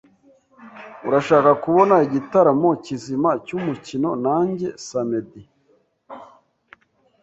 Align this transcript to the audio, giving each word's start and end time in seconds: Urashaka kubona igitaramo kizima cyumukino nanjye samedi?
Urashaka 1.07 1.51
kubona 1.63 1.95
igitaramo 2.07 2.69
kizima 2.85 3.29
cyumukino 3.45 4.09
nanjye 4.25 4.67
samedi? 4.87 5.41